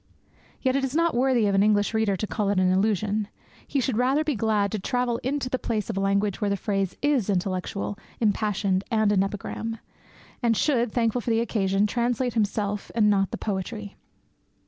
[0.63, 3.27] Yet it is not worthy of an English reader to call it an illusion;
[3.67, 6.57] he should rather be glad to travel into the place of a language where the
[6.57, 9.77] phrase is intellectual, impassioned, and an epigram;
[10.41, 13.95] and should thankfully for the occasion translate himself, and not the poetry.